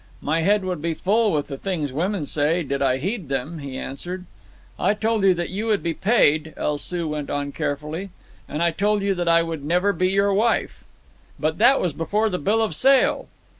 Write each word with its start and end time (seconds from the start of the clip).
"My 0.23 0.41
head 0.41 0.65
would 0.65 0.81
be 0.81 0.95
full 0.95 1.31
with 1.31 1.45
the 1.45 1.59
things 1.59 1.93
women 1.93 2.25
say, 2.25 2.63
did 2.63 2.81
I 2.81 2.97
heed 2.97 3.29
them," 3.29 3.59
he 3.59 3.77
answered. 3.77 4.25
"I 4.79 4.95
told 4.95 5.23
you 5.23 5.35
that 5.35 5.51
you 5.51 5.67
would 5.67 5.83
be 5.83 5.93
paid," 5.93 6.55
El 6.57 6.79
Soo 6.79 7.07
went 7.07 7.29
on 7.29 7.51
carefully. 7.51 8.09
"And 8.49 8.63
I 8.63 8.71
told 8.71 9.03
you 9.03 9.13
that 9.13 9.27
I 9.27 9.43
would 9.43 9.63
never 9.63 9.93
be 9.93 10.09
your 10.09 10.33
wife." 10.33 10.85
"But 11.39 11.59
that 11.59 11.79
was 11.79 11.93
before 11.93 12.31
the 12.31 12.39
bill 12.39 12.63
of 12.63 12.75
sale." 12.75 13.27